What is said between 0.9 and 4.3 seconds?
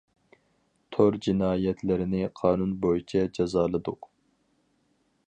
تور جىنايەتلىرىنى قانۇن بويىچە جازالىدۇق.